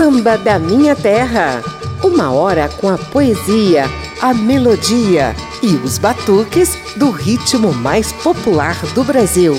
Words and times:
Samba 0.00 0.38
da 0.38 0.58
Minha 0.58 0.96
Terra. 0.96 1.62
Uma 2.02 2.32
hora 2.32 2.70
com 2.70 2.88
a 2.88 2.96
poesia, 2.96 3.84
a 4.22 4.32
melodia 4.32 5.36
e 5.62 5.74
os 5.74 5.98
batuques 5.98 6.74
do 6.96 7.10
ritmo 7.10 7.70
mais 7.74 8.10
popular 8.10 8.74
do 8.94 9.04
Brasil. 9.04 9.52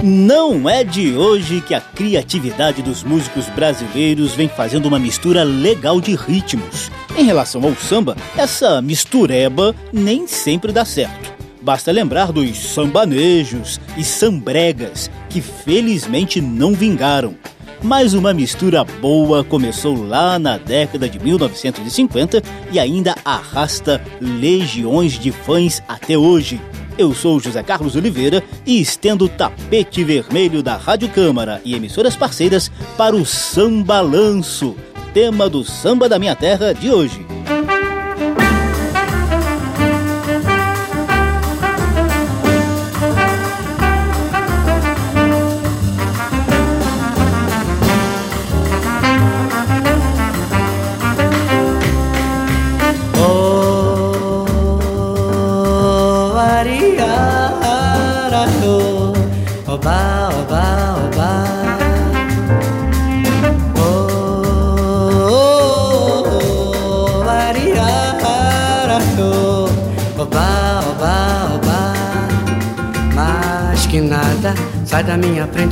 Não 0.00 0.70
é 0.70 0.84
de 0.84 1.16
hoje 1.16 1.60
que 1.62 1.74
a 1.74 1.80
criatividade 1.80 2.80
dos 2.80 3.02
músicos 3.02 3.48
brasileiros 3.48 4.32
vem 4.36 4.48
fazendo 4.48 4.86
uma 4.86 5.00
mistura 5.00 5.42
legal 5.42 6.00
de 6.00 6.14
ritmos. 6.14 6.92
Em 7.18 7.24
relação 7.24 7.60
ao 7.64 7.74
samba, 7.74 8.16
essa 8.36 8.80
mistureba 8.80 9.74
nem 9.92 10.28
sempre 10.28 10.70
dá 10.70 10.84
certo. 10.84 11.32
Basta 11.60 11.92
lembrar 11.92 12.32
dos 12.32 12.72
sambanejos 12.72 13.80
e 13.96 14.02
sambregas, 14.02 15.08
que 15.32 15.40
felizmente 15.40 16.40
não 16.40 16.74
vingaram. 16.74 17.34
Mas 17.82 18.14
uma 18.14 18.32
mistura 18.32 18.84
boa 18.84 19.42
começou 19.42 20.06
lá 20.06 20.38
na 20.38 20.56
década 20.56 21.08
de 21.08 21.18
1950 21.18 22.42
e 22.70 22.78
ainda 22.78 23.16
arrasta 23.24 24.00
legiões 24.20 25.18
de 25.18 25.32
fãs 25.32 25.82
até 25.88 26.16
hoje. 26.16 26.60
Eu 26.96 27.14
sou 27.14 27.40
José 27.40 27.62
Carlos 27.62 27.96
Oliveira 27.96 28.44
e 28.66 28.80
estendo 28.80 29.24
o 29.24 29.28
tapete 29.28 30.04
vermelho 30.04 30.62
da 30.62 30.76
Rádio 30.76 31.08
Câmara 31.08 31.60
e 31.64 31.74
emissoras 31.74 32.14
parceiras 32.14 32.70
para 32.96 33.16
o 33.16 33.24
Sambalanço, 33.24 34.76
tema 35.12 35.48
do 35.48 35.64
Samba 35.64 36.08
da 36.08 36.18
Minha 36.18 36.36
Terra 36.36 36.72
de 36.72 36.90
hoje. 36.90 37.26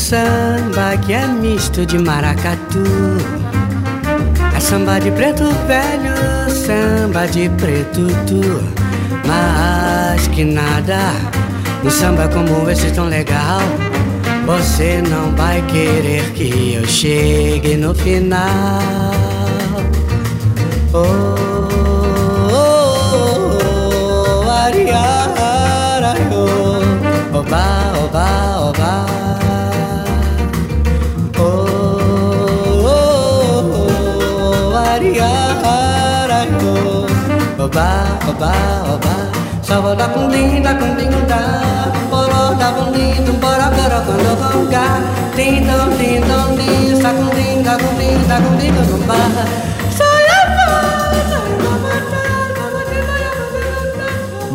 samba 0.00 0.96
que 1.04 1.12
é 1.12 1.26
misto 1.26 1.84
de 1.84 1.98
maracatu 1.98 2.82
É 4.56 4.58
samba 4.58 4.98
de 4.98 5.10
preto 5.10 5.44
velho, 5.66 6.14
samba 6.50 7.26
de 7.26 7.50
preto 7.50 8.06
tu 8.26 8.40
Mas 9.26 10.26
que 10.28 10.42
nada, 10.42 11.12
um 11.84 11.90
samba 11.90 12.28
como 12.28 12.70
esse 12.70 12.90
tão 12.90 13.06
legal 13.06 13.60
Você 14.46 15.02
não 15.02 15.36
vai 15.36 15.60
querer 15.66 16.32
que 16.32 16.74
eu 16.74 16.86
chegue 16.86 17.76
no 17.76 17.94
final 17.94 18.80
Oh, 20.92 20.98
oh, 20.98 21.36
oh, 22.52 22.70
oh, 23.32 24.44
oh 24.44 24.70
oh, 26.32 27.38
oba, 27.38 27.92
oba, 28.04 28.70
oba 28.70 29.29
oba, 37.60 38.18
oba, 38.28 38.52
oba. 38.94 39.14
Sava 39.62 39.94
da 39.94 40.08
cundim, 40.08 40.62
da 40.62 40.74
cundim, 40.74 41.10
da. 41.28 41.92
Poró 42.08 42.54
da 42.54 42.72
bundim, 42.72 43.22
bora, 43.40 43.70
bora, 43.70 44.00
quando 44.06 44.36
vonga. 44.40 44.84
Tim, 45.36 45.66
dom, 45.66 45.90
tim, 45.96 46.20
dom, 46.26 46.56
tim, 46.56 46.96
sa 47.00 47.12
cundim, 47.12 47.62
da 47.62 47.76
cundim, 47.76 48.18
da 48.26 48.40
cundim, 48.40 48.72
da 48.72 48.82
cumba. 48.90 49.20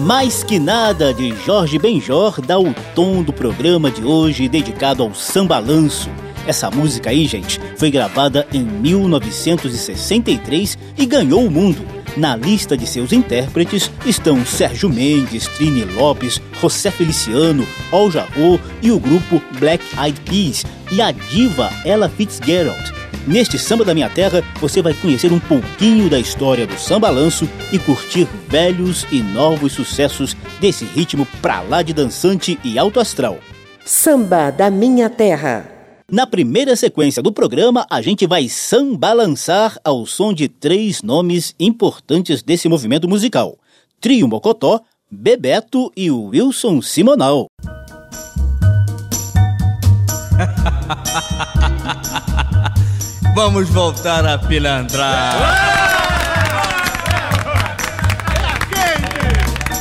Mais 0.06 0.44
que 0.44 0.60
nada 0.60 1.12
de 1.12 1.34
Jorge 1.44 1.80
Benjor 1.80 2.40
dá 2.40 2.60
o 2.60 2.72
tom 2.94 3.24
do 3.24 3.34
programa 3.34 3.90
de 3.90 4.06
hoje 4.06 4.48
dedicado 4.48 5.02
ao 5.02 5.16
sambalanço. 5.16 6.12
Essa 6.46 6.70
música 6.70 7.10
aí, 7.10 7.26
gente, 7.26 7.60
foi 7.76 7.90
gravada 7.90 8.46
em 8.54 8.62
1963 8.62 10.78
e 10.96 11.08
ganhou 11.08 11.44
o 11.44 11.50
mundo. 11.50 11.95
Na 12.18 12.36
lista 12.36 12.78
de 12.78 12.88
seus 12.88 13.12
intérpretes 13.12 13.92
estão 14.06 14.46
Sérgio 14.46 14.90
Mendes, 14.90 15.48
Trini 15.50 15.84
Lopes, 15.84 16.42
José 16.62 16.90
Feliciano, 16.90 17.68
Al 17.92 18.10
Jarreau 18.10 18.60
e 18.82 18.90
o 18.90 19.00
grupo 19.00 19.42
Black 19.60 19.84
Eyed 19.98 20.22
Peas 20.22 20.66
e 20.92 21.02
a 21.02 21.12
diva 21.12 21.70
Ella 21.84 22.08
Fitzgerald. 22.08 22.94
Neste 23.28 23.58
Samba 23.58 23.84
da 23.84 23.94
Minha 23.94 24.10
Terra, 24.10 24.44
você 24.62 24.82
vai 24.82 24.94
conhecer 24.94 25.34
um 25.34 25.40
pouquinho 25.40 26.10
da 26.10 26.20
história 26.20 26.66
do 26.66 26.80
samba 26.80 27.10
lanço 27.10 27.50
e 27.72 27.80
curtir 27.80 28.28
velhos 28.48 29.06
e 29.12 29.22
novos 29.22 29.74
sucessos 29.74 30.38
desse 30.62 30.86
ritmo 30.86 31.28
pra 31.42 31.62
lá 31.62 31.82
de 31.82 31.92
dançante 31.92 32.60
e 32.64 32.78
alto 32.78 33.00
astral. 33.00 33.40
Samba 33.84 34.52
da 34.52 34.70
Minha 34.70 35.10
Terra. 35.10 35.75
Na 36.12 36.28
primeira 36.28 36.76
sequência 36.76 37.24
do 37.24 37.34
programa, 37.34 37.88
a 37.90 38.00
gente 38.00 38.28
vai 38.28 38.48
sambalançar 38.48 39.80
ao 39.84 40.06
som 40.06 40.32
de 40.32 40.48
três 40.48 41.02
nomes 41.02 41.56
importantes 41.60 42.44
desse 42.44 42.70
movimento 42.70 43.10
musical: 43.10 43.58
Trio 44.00 44.28
Mocotó, 44.28 44.82
Bebeto 45.10 45.92
e 45.98 46.12
Wilson 46.12 46.80
Simonal. 46.80 47.48
Vamos 53.34 53.68
voltar 53.70 54.28
a 54.28 54.38
pilantrar. 54.38 55.34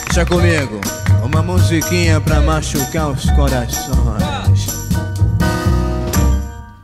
Deixa 0.07 0.25
comigo, 0.25 0.81
uma 1.23 1.43
musiquinha 1.43 2.19
pra 2.19 2.41
machucar 2.41 3.11
os 3.11 3.29
corações. 3.31 4.34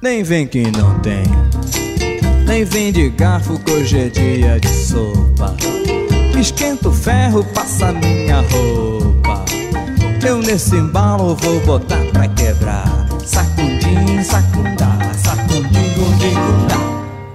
Nem 0.03 0.23
vem 0.23 0.47
que 0.47 0.63
não 0.63 0.99
tem, 1.01 1.25
nem 2.47 2.65
vem 2.65 2.91
de 2.91 3.11
garfo 3.11 3.59
que 3.59 3.71
hoje 3.71 3.99
é 3.99 4.09
dia 4.09 4.59
de 4.59 4.69
sopa. 4.69 5.55
Esquenta 6.41 6.89
o 6.89 6.93
ferro, 6.93 7.45
passa 7.45 7.93
minha 7.93 8.41
roupa. 8.41 9.45
Eu 10.27 10.39
nesse 10.39 10.75
embalo 10.75 11.37
vou 11.37 11.61
botar 11.67 12.03
pra 12.15 12.27
quebrar. 12.29 12.87
Sacundim, 13.27 14.23
sacundá, 14.25 14.97
sacundim, 15.23 15.93
gundim, 15.95 16.35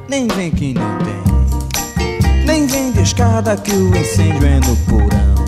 nem 0.10 0.28
vem 0.28 0.50
que 0.50 0.74
não 0.74 0.98
tem. 0.98 2.46
Nem 2.48 2.66
vem 2.66 2.92
de 2.92 3.02
escada 3.04 3.56
que 3.58 3.74
o 3.74 3.96
incêndio 3.96 4.44
é 4.44 4.60
no 4.62 4.76
porão. 4.88 5.46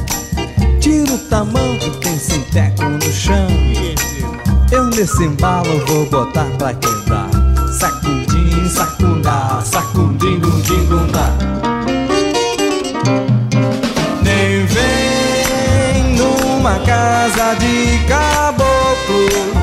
Tira 0.79 1.13
o 1.13 1.17
tamanho 1.17 1.79
que 1.79 1.89
tem 1.97 2.19
sinteco 2.19 2.83
no 2.83 3.11
chão. 3.11 3.47
Eu 4.71 4.85
nesse 4.85 5.23
embalo 5.23 5.85
vou 5.85 6.05
botar 6.07 6.45
pra 6.57 6.73
quebrar. 6.73 7.29
Sacudim, 7.71 8.67
sacundá, 8.69 9.61
sacudim, 9.63 10.39
gundim, 10.39 10.85
gundá. 10.85 11.33
Nem 14.21 14.65
vem 14.65 16.15
numa 16.17 16.79
casa 16.79 17.55
de 17.55 18.05
caboclo. 18.07 19.56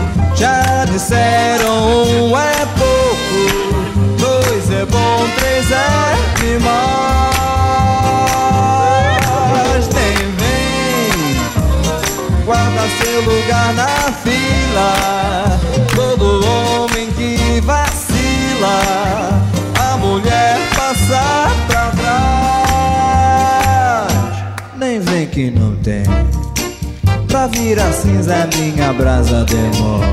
Pra 27.44 27.60
virar 27.60 27.92
cinza, 27.92 28.48
minha 28.56 28.90
brasa 28.94 29.44
demora. 29.44 30.06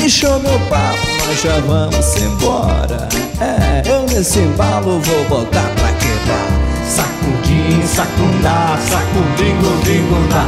Me 0.00 0.08
show 0.08 0.40
meu 0.40 0.58
papo, 0.70 1.06
nós 1.26 1.42
já 1.42 1.58
vamos 1.60 2.16
embora. 2.16 3.06
É, 3.42 3.82
eu 3.86 4.04
nesse 4.04 4.38
embalo 4.38 5.00
vou 5.00 5.24
botar 5.24 5.68
pra 5.76 5.92
quebrar. 5.92 6.48
Sacudim, 6.88 7.86
sacundá, 7.86 8.78
sacudingo, 8.88 9.76
dingundá 9.84 10.46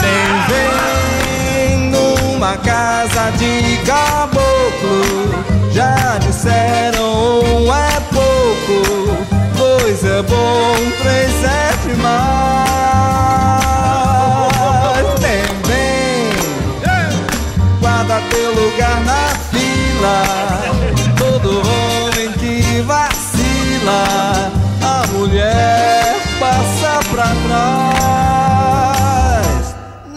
Nem 0.00 1.68
vem 1.68 1.90
numa 1.90 2.56
casa 2.58 3.30
de 3.32 3.78
caboclo 3.84 5.44
Já 5.72 6.18
disseram 6.18 7.40
um 7.40 7.74
é 7.74 8.00
pouco 8.12 9.26
Dois 9.56 10.04
é 10.04 10.22
bom, 10.22 10.76
três 11.02 11.44
é 11.44 11.88
demais 11.88 12.65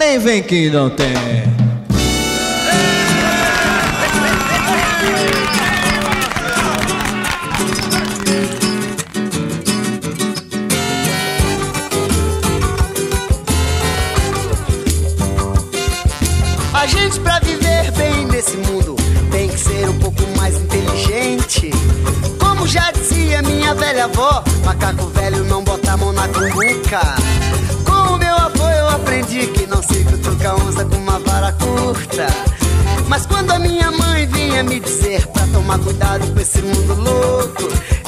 Nem 0.10 0.18
vem 0.18 0.42
que 0.42 0.72
não 0.72 0.90
tem. 0.90 1.06
A 16.74 16.88
gente 16.88 17.20
pra 17.20 17.40
viver 17.42 17.92
bem 17.92 18.26
nesse 18.26 18.58
mundo 18.58 18.96
tem 19.30 19.48
que 19.48 19.60
ser 19.60 19.88
um 19.90 20.00
pouco 20.00 20.24
mais 20.36 20.56
inteligente. 20.56 21.70
Como 22.40 22.68
já 22.68 22.90
dizia 22.90 23.44
minha 23.44 23.76
velha 23.76 24.06
avó, 24.06 24.44
macaco 24.66 25.06
velho 25.10 25.44
não 25.44 25.64
bota 25.64 25.92
a 25.92 25.98
mão 25.98 26.12
na 26.12 26.28
cumbuca. 26.30 27.00
Aprendi 29.20 29.48
que 29.48 29.68
não 29.68 29.82
se 29.84 30.04
cutuca 30.06 30.56
onça 30.56 30.86
com 30.86 30.96
uma 30.96 31.20
vara 31.20 31.52
curta. 31.54 32.28
Mas 33.08 33.26
quando 33.26 33.52
a 33.52 33.60
minha 33.60 33.92
mãe 33.92 34.26
vinha 34.28 34.64
me 34.64 34.80
dizer 34.80 35.28
pra 35.28 35.46
tomar 35.48 35.78
cuidado 35.80 36.26
com 36.34 36.40
esse 36.40 36.62
mundo 36.62 36.94
louco, 36.96 37.64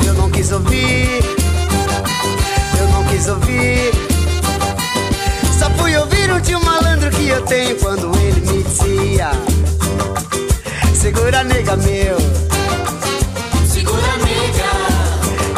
eu 0.05 0.13
não 0.13 0.29
quis 0.29 0.51
ouvir. 0.51 1.21
Eu 2.79 2.87
não 2.89 3.03
quis 3.05 3.27
ouvir. 3.27 3.91
Só 5.59 5.69
fui 5.71 5.97
ouvir 5.97 6.31
o 6.31 6.39
tio 6.39 6.63
malandro 6.63 7.09
que 7.11 7.27
eu 7.27 7.41
tenho 7.41 7.75
quando 7.79 8.17
ele 8.17 8.41
me 8.49 8.63
dizia: 8.63 9.31
Segura, 10.93 11.43
nega 11.43 11.75
meu. 11.75 12.17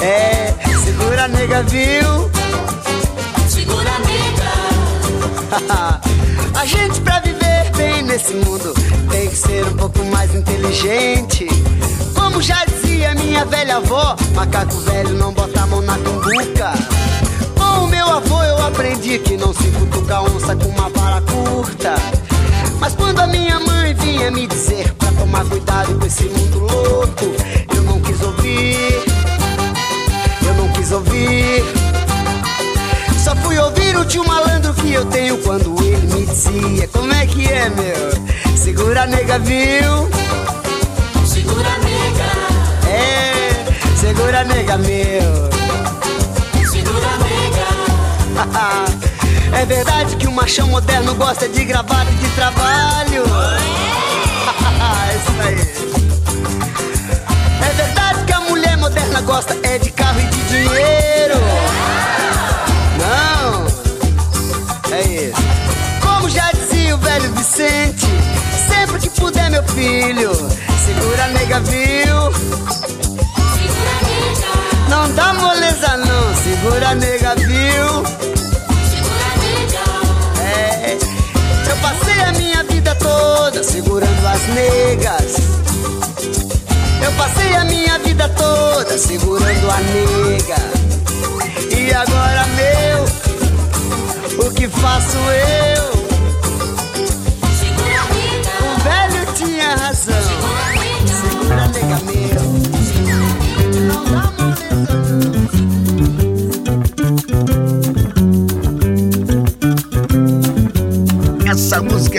É, 0.02 0.54
segura 0.84 1.28
nega, 1.28 1.64
viu? 1.64 2.30
Segura 3.48 3.84
nega. 3.84 4.03
A 6.60 6.66
gente 6.66 7.02
pra 7.02 7.20
viver 7.20 7.72
bem 7.76 8.02
nesse 8.04 8.34
mundo 8.34 8.74
tem 9.10 9.30
que 9.30 9.36
ser 9.36 9.66
um 9.66 9.78
pouco 9.78 10.04
mais 10.06 10.34
inteligente. 10.34 11.48
Como 12.16 12.42
já 12.42 12.64
dizia 12.66 13.14
minha 13.16 13.46
velha 13.46 13.78
avó, 13.78 14.16
macaco 14.34 14.76
velho 14.80 15.14
não 15.14 15.34
bota 15.34 15.62
a 15.62 15.68
mão 15.68 15.82
na 15.82 15.98
cumbuca. 15.98 16.74
Com 17.58 17.86
o 17.86 17.88
meu 17.88 18.08
avô 18.08 18.44
eu 18.44 18.66
aprendi 18.66 19.20
que 19.20 19.38
não 19.38 19.54
se 19.54 19.68
cutuca 19.72 20.22
onça 20.22 20.56
com 20.56 20.68
uma 20.70 20.90
vara 20.90 21.22
curta. 21.22 21.96
Mas 22.80 22.96
quando 22.96 23.20
a 23.20 23.28
minha 23.28 23.60
mãe 23.60 23.94
vinha 23.94 24.32
me 24.32 24.48
dizer 24.48 24.94
pra 24.94 25.12
tomar 25.12 25.46
cuidado 25.46 26.00
com 26.00 26.06
esse 26.06 26.24
mundo 26.26 26.60
louco, 26.60 27.26
eu 27.76 27.84
não 27.84 28.00
quis 28.02 28.22
ouvir 28.22 29.04
quis 30.84 30.92
ouvir. 30.92 31.64
Só 33.24 33.34
fui 33.38 33.58
ouvir 33.58 33.96
o 33.96 34.04
tio 34.04 34.28
malandro 34.28 34.74
que 34.74 34.92
eu 34.92 35.06
tenho 35.06 35.33
Segura 39.04 39.18
nega, 39.18 39.40
viu? 39.40 40.10
Segura 41.26 41.78
nega. 41.80 42.32
É, 42.88 43.98
segura 43.98 44.44
nega, 44.46 44.78
meu. 44.78 45.50
Segura 46.66 47.18
nega. 47.18 47.68
é 49.60 49.66
verdade 49.66 50.16
que 50.16 50.26
o 50.26 50.32
machão 50.32 50.70
moderno 50.70 51.14
gosta 51.16 51.50
de 51.50 51.66
gravata 51.66 52.10
e 52.12 52.16
de 52.16 52.30
trabalho. 52.30 53.24
É 55.04 55.16
isso 55.16 55.42
aí. 55.42 55.60
É 57.62 57.74
verdade 57.74 58.24
que 58.26 58.32
a 58.32 58.40
mulher 58.40 58.78
moderna 58.78 59.22
gosta 59.22 59.58
é 59.64 59.80
de 59.80 59.92
carro 59.92 60.20
e 60.22 60.26
de 60.28 60.44
dinheiro. 60.48 61.36
Não, 63.00 63.66
é 64.96 65.02
isso. 65.02 65.42
Como 66.02 66.30
já 66.30 66.52
dizia 66.52 66.96
o 66.96 66.98
velho 66.98 67.34
Vicente, 67.34 68.08
puder, 69.24 69.50
meu 69.50 69.64
filho, 69.64 70.32
segura 70.86 71.24
a 71.24 71.28
nega, 71.30 71.60
viu? 71.62 72.32
Segura 73.56 73.96
nega. 74.04 74.52
Não 74.90 75.16
dá 75.16 75.34
moleza, 75.34 75.96
não, 75.96 76.36
segura 76.44 76.90
a 76.90 76.96
nega, 76.96 77.34
viu? 77.36 78.04
Segura 78.92 79.30
nega. 79.40 79.86
É, 80.44 80.98
eu 81.70 81.78
passei 81.78 82.22
a 82.22 82.32
minha 82.34 82.64
vida 82.64 82.94
toda 82.96 83.64
segurando 83.64 84.28
as 84.28 84.42
negas. 84.50 85.36
Eu 87.02 87.12
passei 87.14 87.56
a 87.56 87.64
minha 87.64 87.98
vida 88.00 88.28
toda 88.28 88.98
segurando 88.98 89.72
a 89.72 89.80
nega. 89.80 90.58
E 91.78 91.94
agora, 91.94 92.46
meu, 92.58 94.48
o 94.48 94.52
que 94.54 94.68
faço 94.68 95.18
eu? 95.18 95.73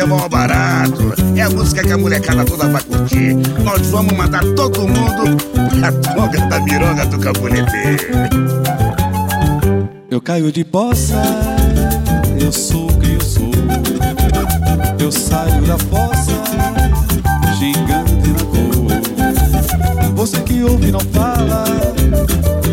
É 0.04 0.28
barato. 0.28 1.14
É 1.34 1.42
a 1.42 1.50
música 1.50 1.82
que 1.82 1.92
a 1.92 1.96
molecada 1.96 2.44
toda 2.44 2.68
vai 2.68 2.82
curtir. 2.82 3.34
Nós 3.62 3.86
vamos 3.88 4.12
mandar 4.12 4.44
todo 4.54 4.86
mundo 4.86 5.36
a 5.82 5.92
tonga 6.14 6.46
da 6.46 6.60
mironga 6.60 7.06
do 7.06 7.18
cabulete. 7.18 7.96
Eu 10.10 10.20
caio 10.20 10.52
de 10.52 10.62
poça, 10.62 11.20
eu 12.38 12.52
sou 12.52 12.90
o 12.90 12.98
que 12.98 13.14
eu 13.14 13.20
sou. 13.20 13.50
Eu 14.98 15.10
saio 15.10 15.62
da 15.62 15.78
fossa, 15.78 16.32
gigante 17.58 18.28
na 18.28 18.44
cor. 18.44 20.14
Você 20.14 20.40
que 20.42 20.62
ouve 20.62 20.92
não 20.92 21.00
fala, 21.00 21.64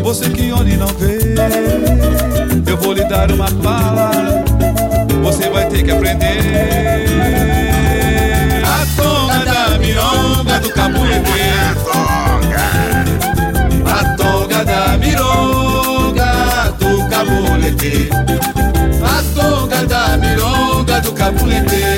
você 0.02 0.28
que 0.28 0.52
olha 0.52 0.68
e 0.68 0.76
não 0.76 0.88
vê. 0.88 1.34
Eu 2.70 2.76
vou 2.76 2.92
lhe 2.92 3.04
dar 3.04 3.30
uma 3.30 3.50
bala, 3.50 4.10
você 5.22 5.48
vai 5.48 5.66
ter 5.68 5.82
que 5.84 5.90
aprender. 5.90 6.40
A 8.66 8.86
tonga 9.00 9.44
da 9.44 9.78
mironga 9.78 10.60
do 10.60 10.70
cabuetê. 10.70 11.42
A 13.86 14.16
toga 14.16 14.64
A 14.64 14.64
da 14.64 14.98
mironga 14.98 16.74
do 16.78 17.08
cabulete, 17.08 18.10
A 19.02 19.22
toga 19.34 19.86
da 19.86 20.16
mironga 20.16 21.00
do 21.00 21.12
cabuetê. 21.12 21.91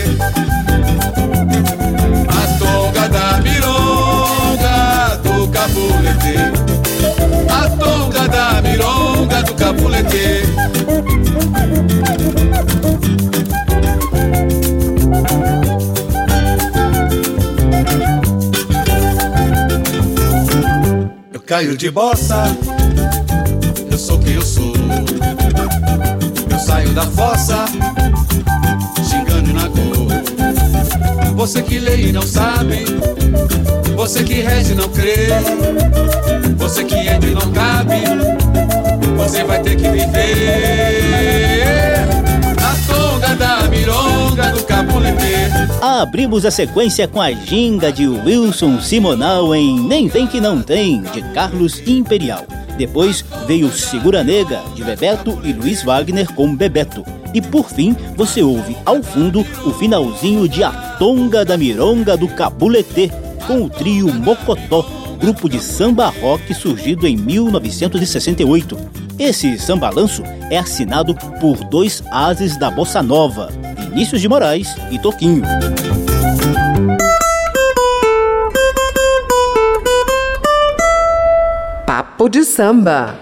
Caio 21.54 21.76
de 21.76 21.88
bossa, 21.88 22.42
eu 23.88 23.96
sou 23.96 24.18
quem 24.18 24.34
eu 24.34 24.42
sou. 24.42 24.74
Eu 26.50 26.58
saio 26.58 26.88
da 26.90 27.02
fossa, 27.02 27.64
xingando 29.08 29.52
na 29.52 29.68
cor. 29.68 30.08
Você 31.36 31.62
que 31.62 31.78
lê 31.78 32.08
e 32.08 32.12
não 32.12 32.22
sabe, 32.22 32.84
você 33.94 34.24
que 34.24 34.40
rege 34.40 34.72
e 34.72 34.74
não 34.74 34.88
crê, 34.88 35.28
você 36.56 36.82
que 36.82 36.96
entra 36.96 37.30
e 37.30 37.34
não 37.34 37.52
cabe, 37.52 38.02
você 39.16 39.44
vai 39.44 39.62
ter 39.62 39.76
que 39.76 39.88
viver. 39.90 41.63
Abrimos 46.04 46.44
a 46.44 46.50
sequência 46.50 47.08
com 47.08 47.18
a 47.18 47.32
ginga 47.32 47.90
de 47.90 48.06
Wilson 48.06 48.78
Simonal 48.78 49.54
em 49.54 49.80
Nem 49.80 50.06
Vem 50.06 50.26
Que 50.26 50.38
Não 50.38 50.60
Tem, 50.60 51.00
de 51.00 51.22
Carlos 51.32 51.80
Imperial. 51.86 52.44
Depois 52.76 53.24
veio 53.46 53.72
Segura 53.72 54.22
Nega, 54.22 54.60
de 54.74 54.84
Bebeto 54.84 55.40
e 55.42 55.54
Luiz 55.54 55.82
Wagner 55.82 56.30
com 56.34 56.54
Bebeto. 56.54 57.02
E 57.32 57.40
por 57.40 57.70
fim, 57.70 57.96
você 58.14 58.42
ouve 58.42 58.76
ao 58.84 59.02
fundo 59.02 59.40
o 59.64 59.72
finalzinho 59.72 60.46
de 60.46 60.62
A 60.62 60.70
Tonga 60.98 61.42
da 61.42 61.56
Mironga 61.56 62.18
do 62.18 62.28
Cabuletê, 62.28 63.10
com 63.46 63.62
o 63.62 63.70
trio 63.70 64.12
Mocotó, 64.12 64.84
grupo 65.18 65.48
de 65.48 65.58
samba 65.58 66.12
rock 66.20 66.52
surgido 66.52 67.06
em 67.06 67.16
1968. 67.16 68.76
Esse 69.18 69.58
sambalanço 69.58 70.22
é 70.50 70.58
assinado 70.58 71.14
por 71.40 71.56
dois 71.64 72.04
ases 72.10 72.58
da 72.58 72.70
bossa 72.70 73.02
nova, 73.02 73.48
Vinícius 73.88 74.20
de 74.20 74.28
Moraes 74.28 74.76
e 74.90 74.98
Toquinho. 74.98 75.44
De 82.34 82.44
samba. 82.44 83.16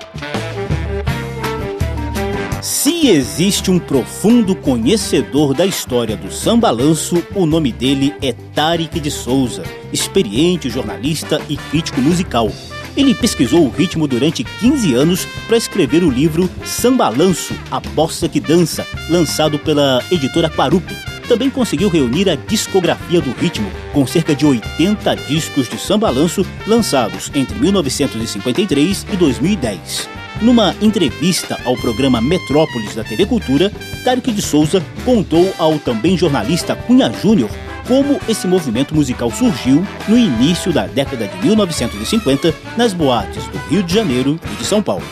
Se 2.62 3.08
existe 3.08 3.70
um 3.70 3.78
profundo 3.78 4.56
conhecedor 4.56 5.52
da 5.52 5.66
história 5.66 6.16
do 6.16 6.32
sambalanço, 6.32 7.22
o 7.34 7.44
nome 7.44 7.70
dele 7.70 8.14
é 8.22 8.32
Tarek 8.32 8.98
de 8.98 9.10
Souza, 9.10 9.64
experiente 9.92 10.70
jornalista 10.70 11.42
e 11.46 11.58
crítico 11.58 12.00
musical. 12.00 12.50
Ele 12.96 13.14
pesquisou 13.14 13.66
o 13.66 13.70
ritmo 13.70 14.08
durante 14.08 14.44
15 14.44 14.94
anos 14.94 15.26
para 15.46 15.58
escrever 15.58 16.02
o 16.02 16.10
livro 16.10 16.48
Sambalanço, 16.64 17.54
a 17.70 17.80
bossa 17.80 18.30
que 18.30 18.40
dança, 18.40 18.86
lançado 19.10 19.58
pela 19.58 20.02
editora 20.10 20.48
Quarupi. 20.48 21.11
Também 21.28 21.50
conseguiu 21.50 21.88
reunir 21.88 22.28
a 22.28 22.34
discografia 22.34 23.20
do 23.20 23.32
ritmo, 23.32 23.70
com 23.92 24.06
cerca 24.06 24.34
de 24.34 24.44
80 24.44 25.14
discos 25.16 25.68
de 25.68 25.78
sambalanço 25.78 26.44
lançados 26.66 27.30
entre 27.34 27.58
1953 27.58 29.06
e 29.12 29.16
2010. 29.16 30.08
Numa 30.40 30.74
entrevista 30.80 31.58
ao 31.64 31.76
programa 31.76 32.20
Metrópolis 32.20 32.94
da 32.94 33.04
TV 33.04 33.26
Cultura, 33.26 33.70
Tarek 34.04 34.32
de 34.32 34.42
Souza 34.42 34.82
contou 35.04 35.54
ao 35.58 35.78
também 35.78 36.16
jornalista 36.16 36.74
Cunha 36.74 37.12
Júnior 37.12 37.48
como 37.86 38.20
esse 38.28 38.46
movimento 38.46 38.94
musical 38.94 39.30
surgiu 39.30 39.84
no 40.08 40.16
início 40.16 40.72
da 40.72 40.86
década 40.86 41.26
de 41.26 41.46
1950 41.46 42.54
nas 42.76 42.92
boates 42.92 43.46
do 43.48 43.58
Rio 43.68 43.82
de 43.82 43.94
Janeiro 43.94 44.38
e 44.52 44.56
de 44.56 44.64
São 44.64 44.82
Paulo. 44.82 45.04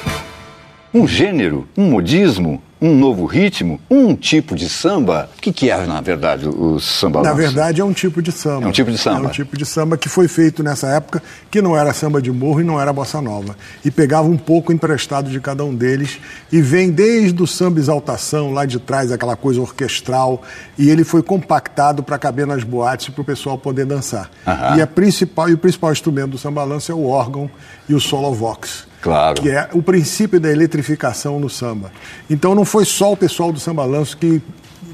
Um 0.93 1.07
gênero, 1.07 1.69
um 1.77 1.91
modismo, 1.91 2.63
um 2.81 2.97
novo 2.97 3.27
ritmo, 3.27 3.79
um 3.91 4.15
tipo 4.15 4.57
de 4.57 4.69
samba. 4.69 5.29
O 5.37 5.41
que, 5.41 5.53
que 5.53 5.71
é, 5.71 5.87
na 5.87 6.01
verdade, 6.01 6.49
o 6.49 6.81
samba? 6.81 7.23
Na 7.23 7.35
verdade, 7.35 7.81
é 7.81 7.85
um 7.85 7.93
tipo 7.93 8.23
de 8.23 8.33
samba. 8.33 8.67
É 8.67 8.69
um 8.69 8.73
tipo 8.73 8.91
de 8.91 8.97
samba. 8.97 9.27
É 9.27 9.29
um 9.29 9.31
tipo 9.31 9.57
de 9.57 9.67
samba 9.67 9.99
que 9.99 10.09
foi 10.09 10.27
feito 10.29 10.63
nessa 10.63 10.89
época, 10.89 11.23
que 11.51 11.61
não 11.61 11.77
era 11.77 11.93
samba 11.93 12.23
de 12.23 12.33
morro 12.33 12.61
e 12.61 12.65
não 12.65 12.81
era 12.81 12.93
bossa 12.93 13.21
nova. 13.21 13.55
E 13.85 13.91
pegava 13.91 14.27
um 14.27 14.37
pouco 14.37 14.73
emprestado 14.73 15.31
de 15.31 15.41
cada 15.41 15.65
um 15.65 15.75
deles 15.75 16.19
e 16.51 16.63
vem 16.63 16.91
desde 16.91 17.43
o 17.43 17.47
samba 17.47 17.79
exaltação, 17.79 18.53
lá 18.53 18.65
de 18.65 18.79
trás, 18.79 19.13
aquela 19.13 19.37
coisa 19.37 19.61
orquestral, 19.61 20.43
e 20.79 20.89
ele 20.89 21.05
foi 21.05 21.23
compactado 21.23 22.03
para 22.03 22.19
caber 22.19 22.47
nas 22.47 22.65
boates 22.65 23.11
para 23.11 23.21
o 23.21 23.25
pessoal 23.25 23.59
poder 23.59 23.85
dançar. 23.85 24.31
E, 24.77 24.81
a 24.81 24.87
principal, 24.87 25.51
e 25.51 25.53
o 25.53 25.59
principal 25.59 25.93
instrumento 25.93 26.31
do 26.31 26.39
samba 26.39 26.65
lança 26.65 26.93
é 26.93 26.95
o 26.95 27.07
órgão 27.07 27.51
e 27.89 27.95
o 27.95 28.01
solo 28.01 28.33
vox. 28.33 28.90
Claro. 29.01 29.41
Que 29.41 29.51
é 29.51 29.69
o 29.73 29.83
princípio 29.83 30.39
da 30.39 30.51
eletrificação 30.51 31.41
no 31.41 31.49
samba. 31.49 31.91
Então 32.29 32.55
não 32.55 32.65
foi 32.65 32.85
só 32.85 33.13
o 33.13 33.17
pessoal 33.17 33.53
do 33.53 33.59
samba 33.59 33.85
lanço 33.85 34.17
que, 34.17 34.43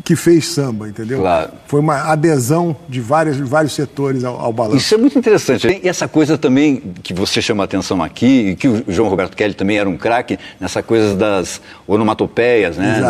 que 0.06 0.14
fez 0.14 0.46
samba, 0.46 0.88
entendeu? 0.88 1.18
Claro. 1.18 1.50
Foi 1.66 1.80
uma 1.80 2.12
adesão 2.12 2.76
de 2.88 3.00
várias, 3.00 3.38
vários 3.38 3.72
setores 3.72 4.22
ao, 4.22 4.40
ao 4.40 4.52
balanço. 4.52 4.76
Isso 4.76 4.94
é 4.94 4.98
muito 4.98 5.18
interessante. 5.18 5.80
E 5.82 5.88
essa 5.88 6.06
coisa 6.06 6.38
também 6.38 6.80
que 7.02 7.12
você 7.12 7.42
chama 7.42 7.64
a 7.64 7.66
atenção 7.66 8.00
aqui, 8.00 8.50
e 8.50 8.54
que 8.54 8.68
o 8.68 8.84
João 8.86 9.08
Roberto 9.08 9.36
Kelly 9.36 9.54
também 9.54 9.78
era 9.78 9.88
um 9.88 9.96
craque, 9.96 10.38
nessa 10.60 10.80
coisa 10.80 11.16
das 11.16 11.60
onomatopeias, 11.88 12.76
né? 12.76 13.02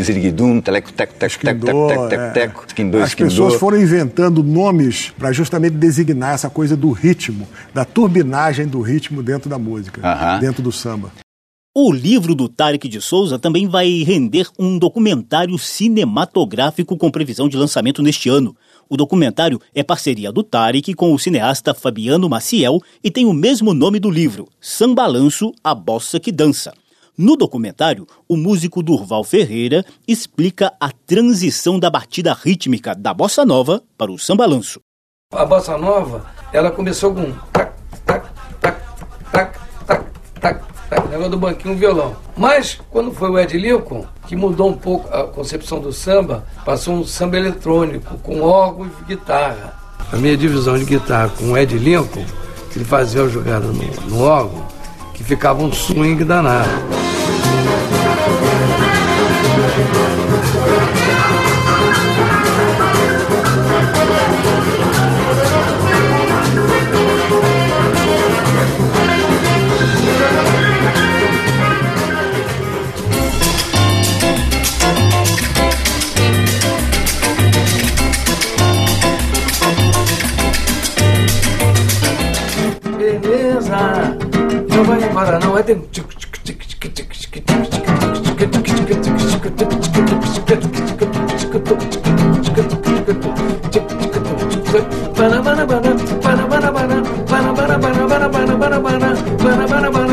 Zirguidum, 0.00 0.60
teleco, 0.60 0.92
teco, 0.92 1.14
teco, 1.14 1.36
teco, 1.40 1.66
teco, 1.66 1.88
teco, 1.88 2.08
teco, 2.08 2.22
é. 2.22 2.30
teco, 2.30 2.64
esquindô, 2.68 2.98
As 3.00 3.12
pessoas 3.12 3.54
foram 3.54 3.80
inventando 3.80 4.40
nomes 4.40 5.12
para 5.18 5.32
justamente 5.32 5.74
designar 5.74 6.34
essa 6.34 6.48
coisa 6.48 6.76
do 6.76 6.92
ritmo, 6.92 7.48
da 7.74 7.84
turbinagem 7.84 8.68
do 8.68 8.80
ritmo 8.80 9.20
dentro 9.20 9.50
da 9.50 9.58
música, 9.58 10.00
dentro 10.40 10.62
do 10.62 10.70
samba. 10.70 11.10
O 11.78 11.92
livro 11.92 12.34
do 12.34 12.48
Tarek 12.48 12.88
de 12.88 13.02
Souza 13.02 13.38
também 13.38 13.68
vai 13.68 14.02
render 14.02 14.48
um 14.58 14.78
documentário 14.78 15.58
cinematográfico 15.58 16.96
com 16.96 17.10
previsão 17.10 17.50
de 17.50 17.56
lançamento 17.58 18.02
neste 18.02 18.30
ano. 18.30 18.56
O 18.88 18.96
documentário 18.96 19.60
é 19.74 19.82
parceria 19.82 20.32
do 20.32 20.42
Tarek 20.42 20.94
com 20.94 21.12
o 21.12 21.18
cineasta 21.18 21.74
Fabiano 21.74 22.30
Maciel 22.30 22.80
e 23.04 23.10
tem 23.10 23.26
o 23.26 23.34
mesmo 23.34 23.74
nome 23.74 24.00
do 24.00 24.08
livro, 24.08 24.48
Sambalanço, 24.58 25.52
a 25.62 25.74
Bossa 25.74 26.18
que 26.18 26.32
Dança. 26.32 26.72
No 27.14 27.36
documentário, 27.36 28.06
o 28.26 28.38
músico 28.38 28.82
Durval 28.82 29.22
Ferreira 29.22 29.84
explica 30.08 30.72
a 30.80 30.90
transição 30.90 31.78
da 31.78 31.90
batida 31.90 32.32
rítmica 32.32 32.94
da 32.94 33.12
bossa 33.12 33.44
nova 33.44 33.82
para 33.98 34.10
o 34.10 34.18
sambalanço. 34.18 34.80
A 35.30 35.44
bossa 35.44 35.76
nova, 35.76 36.24
ela 36.54 36.70
começou 36.70 37.14
com 37.14 37.30
tac, 37.52 37.76
tac, 38.06 38.32
tac, 38.62 38.80
tac, 40.40 40.75
tac, 40.88 41.08
negócio 41.08 41.30
do 41.30 41.38
banquinho 41.38 41.76
violão. 41.76 42.16
Mas 42.36 42.78
quando 42.90 43.12
foi 43.12 43.30
o 43.30 43.38
Ed 43.38 43.56
Lincoln, 43.56 44.04
que 44.26 44.36
mudou 44.36 44.70
um 44.70 44.76
pouco 44.76 45.12
a 45.14 45.24
concepção 45.24 45.80
do 45.80 45.92
samba, 45.92 46.44
passou 46.64 46.94
um 46.94 47.04
samba 47.04 47.36
eletrônico 47.36 48.16
com 48.18 48.42
órgão 48.42 48.86
e 48.86 49.04
guitarra. 49.04 49.74
A 50.12 50.16
minha 50.16 50.36
divisão 50.36 50.78
de 50.78 50.84
guitarra 50.84 51.30
com 51.30 51.52
o 51.52 51.58
Ed 51.58 51.76
Lincoln, 51.76 52.24
ele 52.74 52.84
fazia 52.84 53.22
a 53.22 53.28
jogada 53.28 53.66
no, 53.66 53.84
no 54.08 54.22
órgão, 54.22 54.66
que 55.14 55.24
ficava 55.24 55.62
um 55.62 55.72
swing 55.72 56.22
danado. 56.24 56.70
Beleza, 83.06 84.18
não 84.68 84.82
vai 84.82 85.00
embora 85.00 85.38
não, 85.38 85.56
é 85.56 85.62
tem... 85.62 85.80
Esse 85.92 86.00
é 86.00 86.02
o 99.68 99.68
seu 99.68 99.92
balanço. 99.92 100.05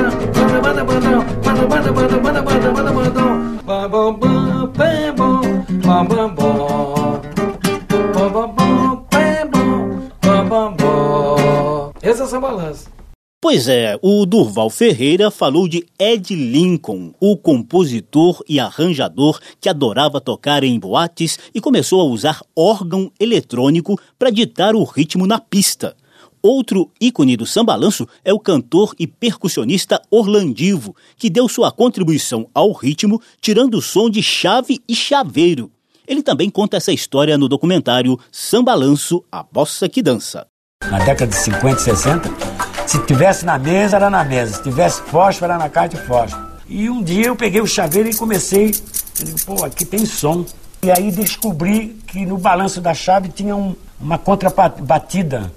Pois 13.54 13.68
é, 13.68 14.00
o 14.02 14.26
Durval 14.26 14.68
Ferreira 14.68 15.30
falou 15.30 15.68
de 15.68 15.86
Ed 16.00 16.34
Lincoln, 16.34 17.14
o 17.20 17.38
compositor 17.38 18.44
e 18.50 18.60
arranjador 18.60 19.40
que 19.62 19.70
adorava 19.70 20.20
tocar 20.20 20.64
em 20.64 20.80
boates 20.80 21.38
e 21.54 21.62
começou 21.62 22.02
a 22.02 22.04
usar 22.04 22.42
órgão 22.56 23.12
eletrônico 23.20 23.96
para 24.18 24.32
ditar 24.32 24.76
o 24.76 24.84
ritmo 24.84 25.28
na 25.28 25.38
pista. 25.38 25.96
Outro 26.42 26.90
ícone 27.00 27.38
do 27.38 27.46
sambalanço 27.46 28.08
é 28.26 28.34
o 28.34 28.40
cantor 28.40 28.96
e 28.98 29.06
percussionista 29.06 30.02
Orlandivo, 30.10 30.96
que 31.16 31.30
deu 31.30 31.48
sua 31.48 31.72
contribuição 31.72 32.50
ao 32.56 32.72
ritmo 32.72 33.22
tirando 33.40 33.76
o 33.76 33.84
som 33.84 34.10
de 34.10 34.24
chave 34.24 34.80
e 34.90 34.96
chaveiro. 34.96 35.70
Ele 36.08 36.24
também 36.24 36.50
conta 36.50 36.78
essa 36.78 36.92
história 36.92 37.38
no 37.38 37.48
documentário 37.48 38.20
Sambalanço, 38.32 39.24
a 39.32 39.44
bossa 39.44 39.88
que 39.88 40.02
dança. 40.02 40.48
Na 40.90 40.98
década 40.98 41.28
de 41.28 41.36
50 41.36 41.80
e 41.80 41.84
60, 41.84 42.73
se 42.86 43.00
tivesse 43.00 43.46
na 43.46 43.58
mesa, 43.58 43.96
era 43.98 44.10
na 44.10 44.24
mesa. 44.24 44.56
Se 44.56 44.64
tivesse 44.64 45.02
fósforo, 45.04 45.52
era 45.52 45.58
na 45.58 45.70
caixa 45.70 45.90
de 45.90 45.98
fósforo. 46.06 46.44
E 46.68 46.90
um 46.90 47.04
dia 47.04 47.28
eu 47.28 47.36
peguei 47.36 47.62
o 47.62 47.68
chaveiro 47.68 48.10
e 48.10 48.16
comecei. 48.16 48.74
Eu 49.20 49.26
digo, 49.26 49.40
pô, 49.46 49.64
aqui 49.64 49.86
tem 49.86 50.06
som. 50.06 50.46
E 50.82 50.92
aí 50.92 51.12
descobri 51.12 51.98
que 52.08 52.26
no 52.26 52.38
balanço 52.38 52.82
da 52.82 52.94
chave 52.94 53.30
tinha 53.30 53.56
um, 53.56 53.76
uma 54.00 54.18
contrabatida, 54.18 55.52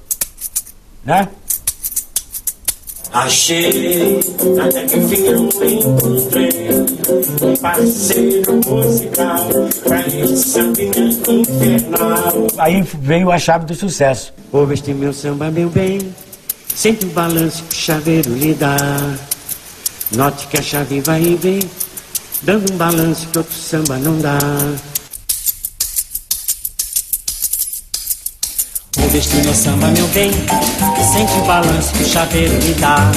né? 1.04 1.28
Achei, 3.12 4.20
até 4.60 4.84
que 4.84 4.96
enfim 4.98 5.22
eu 5.24 5.44
encontrei 5.46 6.50
um 7.42 7.56
parceiro 7.56 8.60
musical 8.66 9.48
pra 9.84 10.06
esse 10.06 10.36
sambinha 10.36 11.08
infernal. 11.28 12.46
Aí 12.58 12.82
veio 12.82 13.30
a 13.30 13.38
chave 13.38 13.64
do 13.64 13.74
sucesso. 13.74 14.34
Ouve 14.52 14.74
este 14.74 14.92
meu 14.92 15.12
samba, 15.12 15.50
meu 15.50 15.70
bem. 15.70 16.14
Sente 16.76 17.06
o 17.06 17.08
balanço 17.08 17.64
que 17.64 17.74
o 17.74 17.78
chaveiro 17.78 18.34
lhe 18.34 18.52
dá. 18.52 18.76
Note 20.14 20.46
que 20.46 20.58
a 20.58 20.62
chave 20.62 21.00
vai 21.00 21.22
e 21.22 21.34
vem, 21.34 21.58
dando 22.42 22.70
um 22.70 22.76
balanço 22.76 23.26
que 23.28 23.38
outro 23.38 23.54
samba 23.54 23.96
não 23.96 24.20
dá. 24.20 24.38
Ouve 29.02 29.18
este 29.18 29.36
meu 29.36 29.54
samba, 29.54 29.90
meu 29.90 30.06
bem. 30.08 30.30
Sente 30.30 31.32
o 31.42 31.46
balanço 31.46 31.94
que 31.94 32.02
o 32.02 32.06
chaveiro 32.06 32.58
lhe 32.58 32.74
dá. 32.74 33.10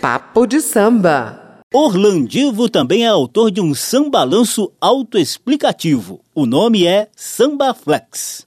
Papo 0.00 0.46
de 0.46 0.60
samba. 0.60 1.60
Orlandivo 1.74 2.68
também 2.68 3.04
é 3.04 3.08
autor 3.08 3.50
de 3.50 3.60
um 3.60 3.74
sambalanço 3.74 4.70
autoexplicativo. 4.80 6.20
O 6.32 6.46
nome 6.46 6.86
é 6.86 7.08
Samba 7.16 7.74
Flex. 7.74 8.46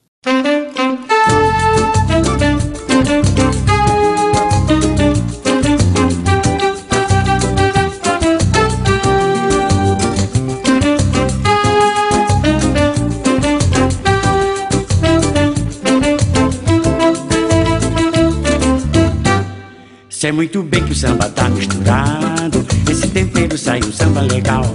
Sei 20.20 20.34
muito 20.34 20.62
bem 20.64 20.84
que 20.84 20.92
o 20.92 20.96
samba 20.96 21.30
tá 21.30 21.48
misturado. 21.48 22.66
Esse 22.92 23.08
tempero 23.08 23.58
sai 23.58 23.80
um 23.82 23.90
samba 23.94 24.20
legal. 24.20 24.66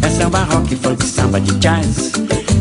É 0.00 0.08
samba 0.08 0.44
rock, 0.44 0.76
funk, 0.76 1.04
samba 1.04 1.40
de 1.40 1.52
jazz. 1.58 2.12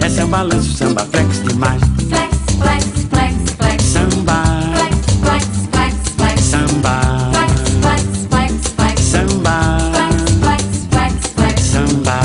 É 0.02 0.10
samba 0.10 0.42
lanço, 0.42 0.76
samba 0.76 1.06
flex 1.12 1.44
demais. 1.44 1.80
Flex, 2.10 2.36
flex, 2.58 2.86
flex, 3.12 3.36
flex. 3.60 3.84
Samba, 3.84 4.44
Flex, 4.74 4.96
flex, 5.22 5.46
flex, 5.76 5.96
flex. 6.18 6.42
samba, 6.42 7.30
Flex, 7.32 7.54
flex, 7.82 8.04
flex, 8.32 8.68
flex. 8.76 9.02
samba, 9.02 9.78
Flex, 9.92 10.24
flex, 10.42 10.64
flex, 10.90 11.34
flex. 11.36 11.62
samba. 11.62 12.20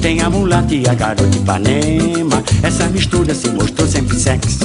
Tem 0.00 0.20
a 0.22 0.30
mulata 0.30 0.72
e 0.72 0.86
a 0.86 0.94
garota 0.94 1.36
Ipanema. 1.36 2.40
Essa 2.62 2.86
mistura 2.86 3.34
se 3.34 3.48
mostrou 3.48 3.88
sempre 3.88 4.16
sexy. 4.16 4.60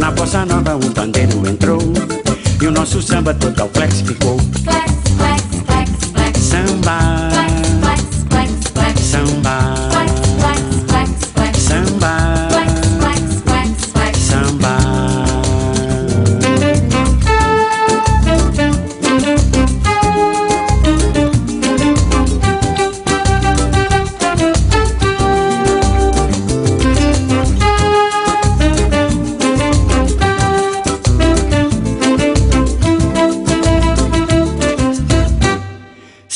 Na 0.00 0.10
bossa 0.10 0.44
nova 0.44 0.74
o 0.74 0.90
pandeiro 0.90 1.46
entrou. 1.48 1.80
E 2.64 2.66
o 2.66 2.70
nosso 2.70 3.02
samba 3.02 3.34
total 3.34 3.68
flex 3.74 4.00
ficou. 4.00 4.38
Flex, 4.38 4.90
flex, 5.18 5.42
flex, 5.66 5.90
flex. 6.14 6.38
Samba, 6.38 6.98
Flex, 7.30 7.68
flex, 7.82 8.02
flex, 8.30 8.50
flex. 8.72 9.00
samba, 9.02 9.53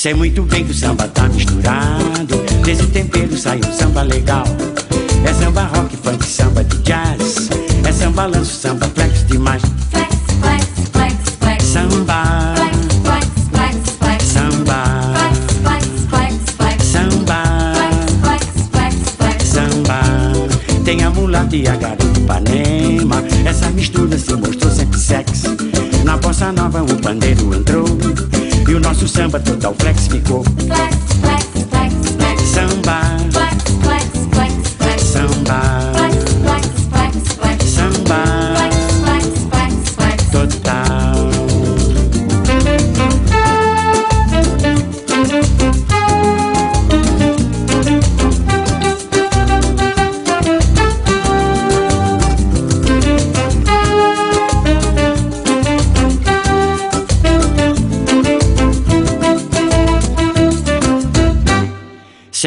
Sei 0.09 0.15
muito 0.15 0.41
bem 0.45 0.65
que 0.65 0.71
o 0.71 0.75
samba 0.75 1.07
tá 1.09 1.29
misturado. 1.29 2.39
Desse 2.65 2.87
tempero 2.87 3.37
sai 3.37 3.59
um 3.59 3.73
samba 3.75 4.01
legal. 4.01 4.45
É 5.23 5.35
samba 5.35 5.65
rock, 5.65 5.99
funk, 5.99 6.25
samba 6.25 6.65
de 6.65 6.79
jazz. 6.79 7.51
É 7.87 7.93
samba 7.93 8.25
lanço, 8.25 8.55
samba 8.59 8.87
flex 8.95 9.27
demais. 9.27 9.61
Flex, 9.91 10.15
flex, 10.41 10.65
flex, 10.93 11.15
flex. 11.41 11.63
Samba, 11.63 12.55
Flex, 12.57 12.77
flex, 13.03 13.27
flex, 13.51 13.97
flex. 13.99 14.25
samba, 14.25 14.83
Flex, 15.13 15.39
flex, 15.61 15.87
flex, 16.17 16.53
flex. 16.57 16.85
samba, 16.85 17.43
Flex, 17.75 18.21
flex, 18.23 18.47
flex, 18.73 18.95
flex. 19.19 19.45
samba. 19.45 20.01
Tem 20.87 21.05
a 21.05 21.11
mulata 21.11 21.55
e 21.55 21.69
a 21.69 21.77
garota 21.77 22.19
Ipanema. 22.19 23.23
Essa 23.45 23.69
mistura 23.73 24.17
se 24.17 24.33
mostrou 24.33 24.73
sempre 24.73 24.99
sexy. 24.99 25.49
Na 26.03 26.17
bossa 26.17 26.51
nova 26.51 26.83
o 26.83 26.97
pandeiro 26.97 27.55
entrou. 27.55 27.85
E 28.69 28.75
o 28.75 28.81
nosso 28.81 29.09
samba 29.09 29.41
total 29.41 29.75
flex 29.79 30.09
ficou. 30.09 30.45
Flex, 30.45 30.97
flex, 31.23 31.45
flex, 31.71 31.95
flex. 32.17 32.43
Samba, 32.43 33.01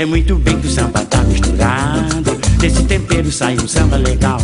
Sei 0.01 0.07
muito 0.07 0.33
bem 0.37 0.59
que 0.59 0.65
o 0.65 0.71
samba 0.71 1.05
tá 1.05 1.21
misturado. 1.21 2.35
Desse 2.57 2.81
tempero 2.85 3.31
sai 3.31 3.55
um 3.59 3.67
samba 3.67 3.97
legal. 3.97 4.39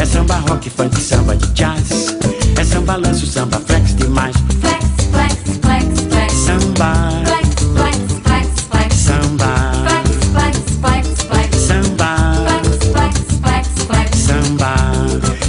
É 0.00 0.04
samba 0.06 0.36
rock, 0.36 0.70
funk, 0.70 1.00
samba 1.00 1.34
de 1.34 1.48
jazz. 1.48 2.16
É 2.56 2.62
samba 2.62 2.94
lanço, 2.94 3.26
samba 3.26 3.58
flex 3.58 3.96
demais. 3.96 4.36
Flex, 4.60 4.84
flex, 5.10 5.34
flex, 5.62 6.00
flex. 6.08 6.32
Samba, 6.32 7.10
Flex, 7.26 7.48
flex, 7.74 7.96
flex, 8.22 8.46
flex. 8.70 8.94
samba, 8.94 9.72
Flex, 9.82 10.08
flex, 10.30 10.58
flex, 10.78 11.22
flex. 11.26 11.56
samba, 11.56 12.34
Flex, 12.46 12.86
flex, 12.92 13.18
flex, 13.42 13.68
flex. 13.84 14.16
samba. 14.16 14.76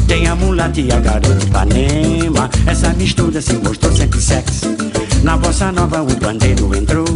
Tem 0.07 0.25
a 0.25 0.35
mulata 0.35 0.81
e 0.81 0.91
a 0.91 0.99
garota 0.99 1.43
Ipanema. 1.45 2.49
Essa 2.65 2.89
mistura 2.95 3.39
se 3.39 3.53
mostrou 3.57 3.95
sempre 3.95 4.19
sexy. 4.19 4.75
Na 5.21 5.37
bossa 5.37 5.71
nova 5.71 6.01
o 6.01 6.15
pandeiro 6.15 6.75
entrou. 6.75 7.09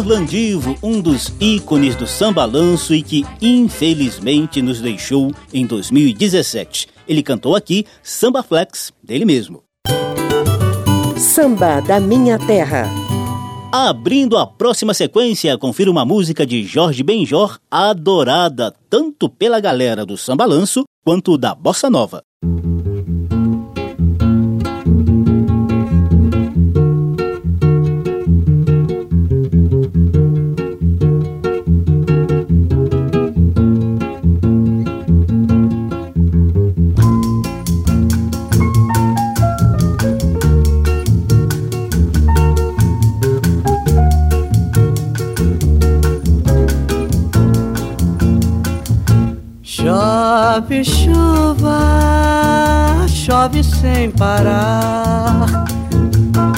Orlandivo, 0.00 0.78
um 0.82 0.98
dos 0.98 1.30
ícones 1.38 1.94
do 1.94 2.06
sambalanço 2.06 2.94
e 2.94 3.02
que 3.02 3.22
infelizmente 3.42 4.62
nos 4.62 4.80
deixou 4.80 5.30
em 5.52 5.66
2017. 5.66 6.88
Ele 7.06 7.22
cantou 7.22 7.54
aqui 7.54 7.84
Samba 8.02 8.42
Flex, 8.42 8.94
dele 9.04 9.26
mesmo. 9.26 9.62
Samba 11.18 11.80
da 11.80 12.00
Minha 12.00 12.38
Terra. 12.38 12.88
Abrindo 13.70 14.38
a 14.38 14.46
próxima 14.46 14.94
sequência, 14.94 15.58
confira 15.58 15.90
uma 15.90 16.06
música 16.06 16.46
de 16.46 16.64
Jorge 16.64 17.02
Benjor, 17.02 17.58
adorada 17.70 18.74
tanto 18.88 19.28
pela 19.28 19.60
galera 19.60 20.06
do 20.06 20.16
sambalanço 20.16 20.84
quanto 21.04 21.36
da 21.36 21.54
bossa 21.54 21.90
nova. 21.90 22.22
Chove 50.50 50.82
chuva, 50.82 51.78
chove 53.06 53.62
sem 53.62 54.10
parar. 54.10 55.46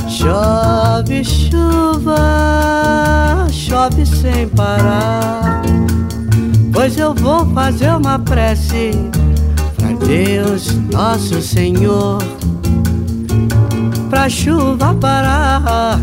Chove 0.08 1.22
chuva, 1.22 2.16
chove 3.50 4.06
sem 4.06 4.48
parar. 4.48 5.60
Pois 6.72 6.96
eu 6.96 7.12
vou 7.12 7.44
fazer 7.52 7.94
uma 7.94 8.18
prece 8.18 8.92
pra 9.76 9.92
Deus, 10.06 10.74
nosso 10.90 11.42
Senhor, 11.42 12.16
pra 14.08 14.26
chuva 14.30 14.94
parar 14.94 16.00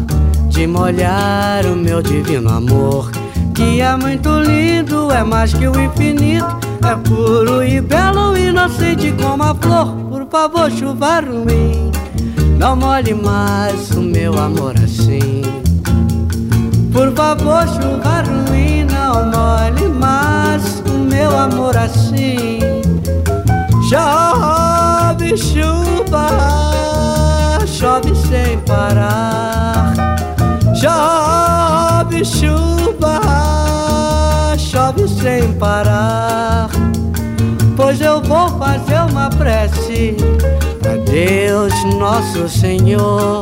de 0.47 0.67
molhar 0.67 1.65
o 1.65 1.75
meu 1.75 2.03
divino 2.03 2.51
amor, 2.51 3.09
que 3.55 3.81
é 3.81 3.97
muito 3.97 4.29
lindo, 4.41 5.11
é 5.11 5.23
mais 5.23 5.55
que 5.55 5.67
o 5.67 5.73
infinito. 5.81 6.58
É 6.81 6.95
puro 7.07 7.61
e 7.63 7.81
belo, 7.81 8.37
inocente 8.37 9.13
como 9.21 9.43
a 9.43 9.53
flor. 9.55 9.95
Por 10.09 10.25
favor, 10.27 10.71
chuva 10.71 11.19
ruim, 11.19 11.91
não 12.57 12.75
molhe 12.75 13.13
mais 13.13 13.91
o 13.91 14.01
meu 14.01 14.37
amor 14.39 14.75
assim. 14.83 15.41
Por 16.91 17.13
favor, 17.13 17.67
chuva 17.67 18.23
ruim, 18.23 18.85
não 18.85 19.25
molhe 19.25 19.87
mais 19.89 20.81
o 20.87 20.97
meu 20.97 21.37
amor 21.37 21.75
assim. 21.77 22.59
Chove 23.89 25.37
chuva, 25.37 26.27
chove 27.65 28.15
sem 28.15 28.57
parar. 28.59 29.93
Chove 30.75 32.23
chuva, 32.23 33.19
chove 34.57 35.07
sem 35.07 35.53
parar. 35.53 36.48
Pois 37.89 38.01
eu 38.01 38.21
vou 38.21 38.47
fazer 38.59 39.01
uma 39.09 39.31
prece 39.31 40.15
a 40.85 41.09
Deus 41.09 41.73
nosso 41.95 42.47
Senhor, 42.47 43.41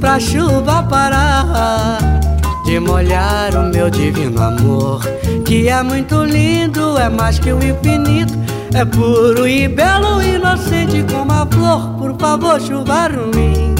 pra 0.00 0.18
chuva 0.18 0.82
parar 0.84 1.98
de 2.64 2.80
molhar 2.80 3.54
o 3.54 3.70
meu 3.70 3.90
divino 3.90 4.42
amor, 4.42 5.02
que 5.44 5.68
é 5.68 5.82
muito 5.82 6.24
lindo, 6.24 6.96
é 6.96 7.10
mais 7.10 7.38
que 7.38 7.52
o 7.52 7.62
infinito, 7.62 8.32
é 8.72 8.82
puro 8.82 9.46
e 9.46 9.68
belo, 9.68 10.22
inocente 10.22 11.04
como 11.12 11.32
a 11.32 11.46
flor. 11.50 11.98
Por 11.98 12.16
favor, 12.18 12.58
chuva 12.62 13.08
ruim, 13.08 13.74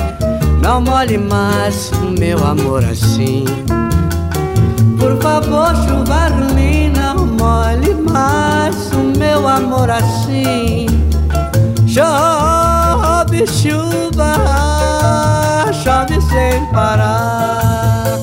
não 0.62 0.82
molhe 0.82 1.16
mais 1.16 1.90
o 2.02 2.20
meu 2.20 2.46
amor 2.46 2.84
assim. 2.84 3.46
Por 4.98 5.16
favor, 5.22 5.74
chuva 5.88 6.28
ruim, 6.28 6.92
não 6.94 7.24
molhe 7.26 7.94
mais 7.94 8.89
meu 9.30 9.46
amor 9.46 9.88
assim. 9.88 10.86
Chove 11.86 13.46
chuva, 13.46 14.34
chove 15.72 16.20
sem 16.22 16.66
parar. 16.72 18.18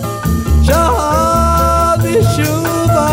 Chove 0.66 2.22
chuva, 2.36 3.08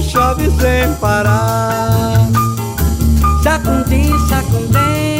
chove 0.00 0.50
sem 0.60 0.94
parar. 1.00 2.28
Sacundim, 3.42 4.16
sacundim, 4.28 5.11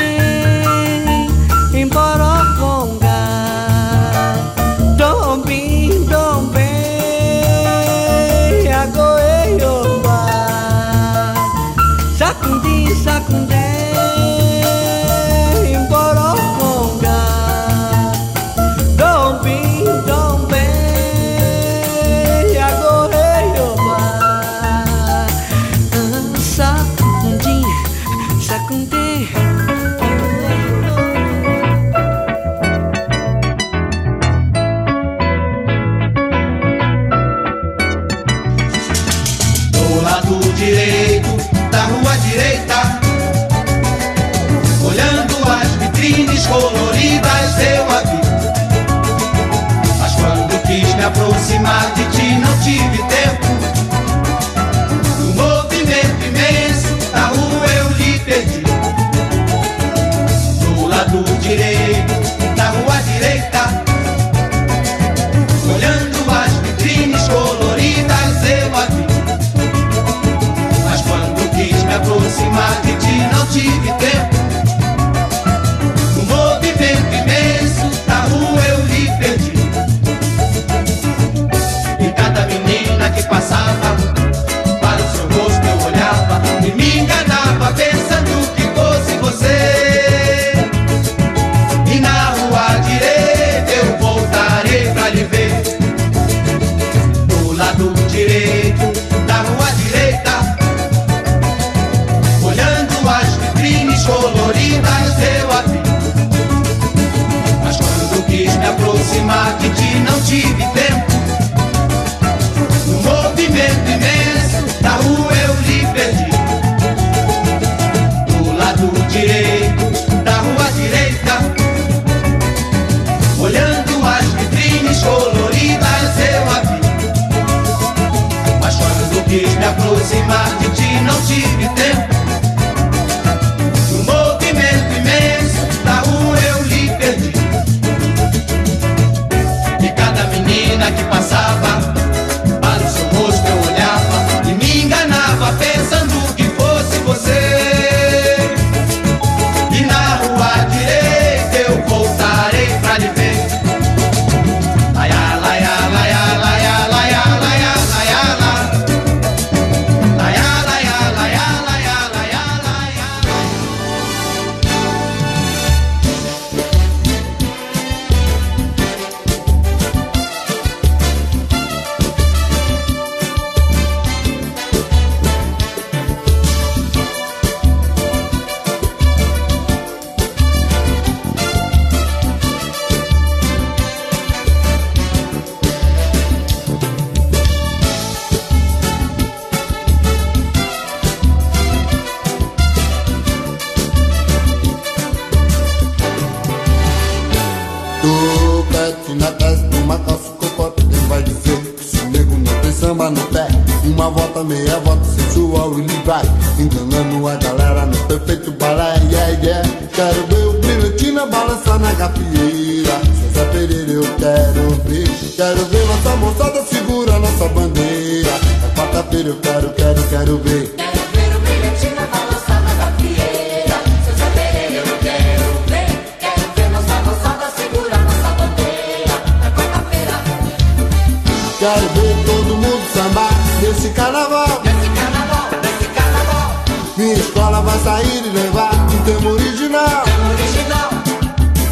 Escola 237.52 237.70
vai 237.70 237.78
sair 237.80 238.24
e 238.24 238.30
levar 238.30 238.72
um 238.72 239.04
tema 239.04 239.30
original. 239.30 240.04
Original. 240.32 240.90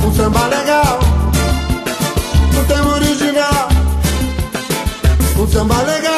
Um 0.04 0.14
samba 0.14 0.46
legal. 0.48 1.00
Um 2.54 2.64
tema 2.64 2.92
original. 2.96 3.68
Um 5.38 5.48
samba 5.48 5.80
legal. 5.80 6.09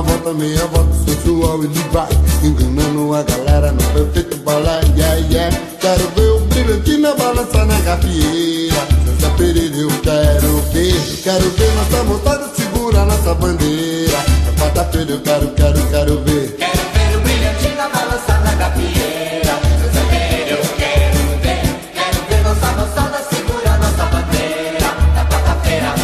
Uma 0.00 0.12
volta, 0.12 0.32
meia 0.32 0.66
volta, 0.68 0.94
sensual 0.94 1.62
ele 1.62 1.78
vai 1.92 2.08
Enganando 2.42 3.14
a 3.14 3.22
galera 3.22 3.70
no 3.70 3.82
perfeito 3.92 4.34
balé 4.38 4.80
Yeah, 4.96 5.16
yeah 5.28 5.54
Quero 5.78 6.08
ver 6.16 6.30
o 6.30 6.40
brilhantina 6.46 7.14
balançar 7.16 7.66
na 7.66 7.78
gafieira 7.80 8.80
César 9.04 9.36
Pereira 9.36 9.76
eu 9.76 9.90
quero 10.00 10.62
ver 10.72 10.94
Quero 11.22 11.50
ver 11.50 11.70
nossa 11.74 12.02
moçada 12.04 12.50
segura 12.56 13.04
nossa 13.04 13.34
bandeira 13.34 14.24
Na 14.46 14.52
quarta-feira 14.58 15.10
eu 15.10 15.20
quero, 15.20 15.48
quero, 15.48 15.86
quero 15.90 16.22
ver 16.22 16.56
Quero 16.56 16.80
ver 16.94 17.16
o 17.18 17.20
brilhantina 17.20 17.88
balançar 17.90 18.42
na 18.42 18.54
gafieira. 18.54 19.52
César 19.82 20.06
Pereira, 20.08 20.50
eu 20.52 20.68
quero 20.78 21.28
ver. 21.42 21.60
Quero 21.92 22.24
ver 22.26 22.42
nossa 22.42 22.72
moçada 22.72 23.22
segurar 23.28 23.78
nossa 23.78 24.04
bandeira. 24.06 24.96
Na 25.14 25.24
quarta-feira, 25.26 25.94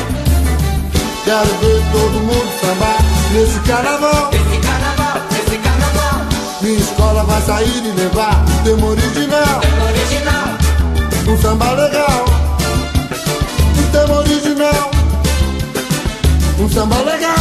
Quero 1.25 1.59
ver 1.61 1.66
nesse 3.47 3.61
carnaval 3.61 4.31
nesse 4.33 4.61
carnaval, 4.61 5.23
nesse 5.31 5.59
carnaval. 5.59 6.27
Minha 6.61 6.79
escola 6.79 7.25
vai 7.25 7.41
sair 7.43 7.85
e 7.85 7.93
levar 7.93 8.45
um 8.45 8.65
tema 8.65 8.87
original 8.87 9.61
Tema 9.61 9.85
original. 9.85 10.59
Um 11.29 11.41
samba 11.41 11.73
legal 11.73 12.25
Um 13.79 13.91
tema 13.91 14.15
original 14.19 14.91
Um 16.59 16.69
samba 16.69 16.97
legal 17.03 17.35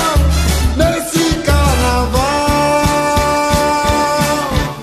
Nesse 0.75 1.35
carnaval 1.43 2.21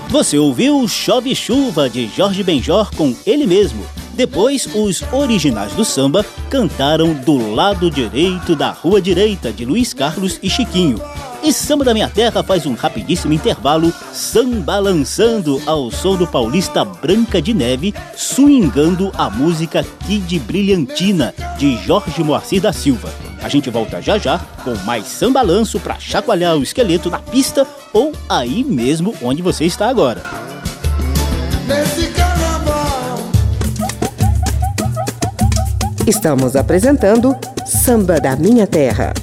Você 0.09 0.37
ouviu 0.37 0.87
Chove 0.87 1.35
Chuva 1.35 1.89
de 1.89 2.07
Jorge 2.07 2.43
Benjor 2.43 2.89
com 2.95 3.15
ele 3.25 3.47
mesmo. 3.47 3.85
Depois, 4.13 4.67
os 4.75 5.03
originais 5.11 5.73
do 5.73 5.83
samba 5.83 6.23
cantaram 6.49 7.13
Do 7.13 7.53
Lado 7.53 7.89
Direito 7.89 8.55
da 8.55 8.69
Rua 8.69 9.01
Direita 9.01 9.51
de 9.51 9.65
Luiz 9.65 9.93
Carlos 9.93 10.39
e 10.43 10.49
Chiquinho. 10.49 11.01
E 11.43 11.51
Samba 11.51 11.83
da 11.83 11.93
Minha 11.93 12.07
Terra 12.07 12.41
faz 12.41 12.65
um 12.65 12.73
rapidíssimo 12.73 13.33
intervalo, 13.33 13.93
samba 14.13 14.79
lançando 14.79 15.61
ao 15.65 15.91
som 15.91 16.15
do 16.15 16.25
paulista 16.25 16.85
Branca 16.85 17.41
de 17.41 17.53
Neve, 17.53 17.93
swingando 18.15 19.11
a 19.17 19.29
música 19.29 19.85
Kid 20.07 20.39
Brilhantina, 20.39 21.33
de 21.57 21.75
Jorge 21.83 22.23
Moacir 22.23 22.61
da 22.61 22.71
Silva. 22.71 23.09
A 23.41 23.49
gente 23.49 23.69
volta 23.69 24.01
já 24.01 24.17
já 24.17 24.39
com 24.63 24.73
mais 24.85 25.05
samba 25.05 25.41
lanço 25.41 25.81
para 25.81 25.99
chacoalhar 25.99 26.55
o 26.55 26.63
esqueleto 26.63 27.09
na 27.09 27.19
pista 27.19 27.67
ou 27.91 28.13
aí 28.29 28.63
mesmo 28.63 29.13
onde 29.21 29.41
você 29.41 29.65
está 29.65 29.89
agora. 29.89 30.23
Estamos 36.07 36.55
apresentando 36.55 37.35
Samba 37.65 38.19
da 38.19 38.33
Minha 38.37 38.65
Terra. 38.65 39.13